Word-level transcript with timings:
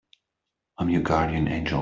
I'm 0.79 0.89
your 0.89 1.01
guardian 1.03 1.47
angel. 1.47 1.79